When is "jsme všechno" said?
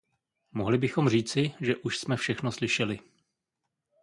1.97-2.51